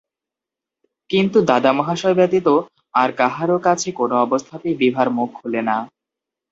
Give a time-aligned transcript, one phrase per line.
[1.09, 2.47] কিন্তু দাদা মহাশয় ব্যতীত
[2.93, 5.77] আর কাহারাে কাছে কোন অবস্থাতেই বিভার মুখ খুলে না।